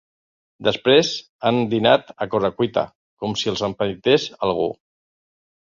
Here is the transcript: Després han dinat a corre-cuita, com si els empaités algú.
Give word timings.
Després 0.67 1.11
han 1.49 1.59
dinat 1.75 2.09
a 2.25 2.29
corre-cuita, 2.33 2.87
com 3.25 3.39
si 3.43 3.53
els 3.55 3.65
empaités 3.73 4.31
algú. 4.51 4.71